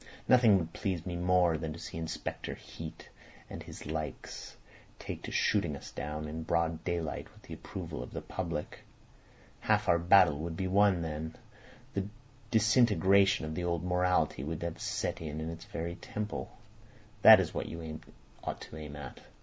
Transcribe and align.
Nothing 0.27 0.57
would 0.57 0.73
please 0.73 1.05
me 1.05 1.15
more 1.15 1.59
than 1.59 1.73
to 1.73 1.77
see 1.79 1.99
Inspector 1.99 2.51
Heat 2.55 3.07
and 3.51 3.61
his 3.61 3.85
likes 3.85 4.57
take 4.97 5.21
to 5.21 5.31
shooting 5.31 5.75
us 5.75 5.91
down 5.91 6.27
in 6.27 6.41
broad 6.41 6.83
daylight 6.83 7.31
with 7.31 7.43
the 7.43 7.53
approval 7.53 8.01
of 8.01 8.11
the 8.11 8.21
public. 8.21 8.79
Half 9.59 9.87
our 9.87 9.99
battle 9.99 10.39
would 10.39 10.57
be 10.57 10.67
won 10.67 11.03
then; 11.03 11.35
the 11.93 12.07
disintegration 12.49 13.45
of 13.45 13.53
the 13.53 13.63
old 13.65 13.83
morality 13.83 14.43
would 14.43 14.63
have 14.63 14.81
set 14.81 15.21
in 15.21 15.39
in 15.39 15.51
its 15.51 15.65
very 15.65 15.93
temple. 15.93 16.57
That 17.21 17.39
is 17.39 17.53
what 17.53 17.67
you 17.69 17.99
ought 18.43 18.59
to 18.61 18.77
aim 18.77 18.95
at. 18.95 19.19